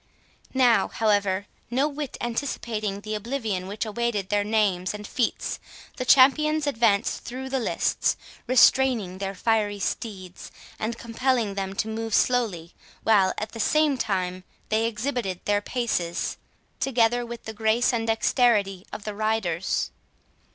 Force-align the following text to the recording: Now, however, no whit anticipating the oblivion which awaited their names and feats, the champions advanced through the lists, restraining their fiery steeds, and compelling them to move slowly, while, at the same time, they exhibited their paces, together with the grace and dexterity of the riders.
Now, 0.55 0.87
however, 0.87 1.45
no 1.69 1.87
whit 1.87 2.17
anticipating 2.19 3.01
the 3.01 3.13
oblivion 3.13 3.67
which 3.67 3.85
awaited 3.85 4.29
their 4.29 4.43
names 4.43 4.95
and 4.95 5.05
feats, 5.05 5.59
the 5.97 6.05
champions 6.05 6.65
advanced 6.65 7.23
through 7.23 7.49
the 7.49 7.59
lists, 7.59 8.17
restraining 8.47 9.19
their 9.19 9.35
fiery 9.35 9.77
steeds, 9.79 10.49
and 10.79 10.97
compelling 10.97 11.53
them 11.53 11.75
to 11.75 11.87
move 11.87 12.15
slowly, 12.15 12.73
while, 13.03 13.31
at 13.37 13.51
the 13.51 13.59
same 13.59 13.95
time, 13.95 14.43
they 14.69 14.87
exhibited 14.87 15.39
their 15.45 15.61
paces, 15.61 16.37
together 16.79 17.23
with 17.23 17.43
the 17.43 17.53
grace 17.53 17.93
and 17.93 18.07
dexterity 18.07 18.87
of 18.91 19.03
the 19.03 19.13
riders. 19.13 19.91